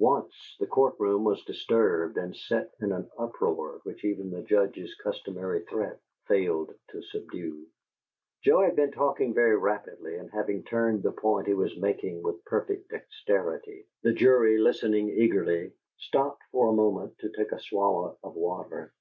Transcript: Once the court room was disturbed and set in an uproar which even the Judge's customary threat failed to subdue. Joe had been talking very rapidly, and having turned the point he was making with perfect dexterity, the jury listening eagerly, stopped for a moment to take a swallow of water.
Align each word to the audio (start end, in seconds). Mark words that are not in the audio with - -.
Once 0.00 0.56
the 0.58 0.66
court 0.66 0.96
room 0.98 1.22
was 1.22 1.44
disturbed 1.44 2.16
and 2.16 2.34
set 2.36 2.74
in 2.80 2.90
an 2.90 3.08
uproar 3.16 3.78
which 3.84 4.04
even 4.04 4.28
the 4.28 4.42
Judge's 4.42 4.96
customary 4.96 5.62
threat 5.66 6.00
failed 6.26 6.74
to 6.88 7.00
subdue. 7.02 7.64
Joe 8.42 8.62
had 8.62 8.74
been 8.74 8.90
talking 8.90 9.32
very 9.32 9.56
rapidly, 9.56 10.16
and 10.16 10.28
having 10.32 10.64
turned 10.64 11.04
the 11.04 11.12
point 11.12 11.46
he 11.46 11.54
was 11.54 11.76
making 11.78 12.20
with 12.24 12.44
perfect 12.46 12.90
dexterity, 12.90 13.86
the 14.02 14.12
jury 14.12 14.58
listening 14.58 15.08
eagerly, 15.08 15.72
stopped 15.98 16.42
for 16.50 16.66
a 16.70 16.76
moment 16.76 17.16
to 17.20 17.28
take 17.30 17.52
a 17.52 17.60
swallow 17.60 18.18
of 18.24 18.34
water. 18.34 18.92